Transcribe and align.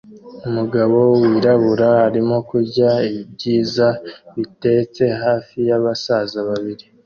Umugabo 0.49 0.97
wirabura 1.31 1.89
arimo 2.07 2.37
kurya 2.49 2.91
ibyiza 3.21 3.87
bitetse 4.35 5.03
hafi 5.23 5.57
yabasaza 5.69 6.37
babiri 6.49 6.85